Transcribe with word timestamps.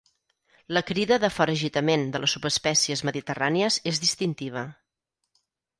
La 0.77 0.81
crida 0.91 1.19
de 1.25 1.29
foragitament 1.35 2.07
de 2.15 2.23
les 2.23 2.35
subespècies 2.39 3.07
mediterrànies 3.11 3.79
és 3.95 4.05
distintiva. 4.09 4.67